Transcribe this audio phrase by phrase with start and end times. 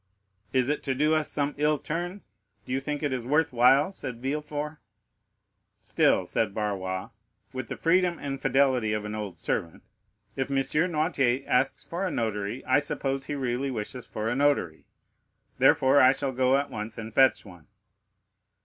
[0.51, 2.23] "Is it to do us some ill turn?
[2.65, 4.79] Do you think it is worth while?" said Villefort.
[5.77, 7.11] "Still," said Barrois,
[7.53, 9.83] with the freedom and fidelity of an old servant,
[10.35, 10.57] "if M.
[10.89, 14.85] Noirtier asks for a notary, I suppose he really wishes for a notary;
[15.59, 17.67] therefore I shall go at once and fetch one."